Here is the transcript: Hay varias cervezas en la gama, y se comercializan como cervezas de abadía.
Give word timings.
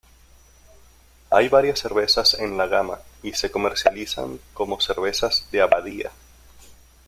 Hay 1.29 1.47
varias 1.47 1.77
cervezas 1.77 2.33
en 2.33 2.57
la 2.57 2.65
gama, 2.65 3.01
y 3.21 3.33
se 3.33 3.51
comercializan 3.51 4.39
como 4.55 4.81
cervezas 4.81 5.45
de 5.51 5.61
abadía. 5.61 6.09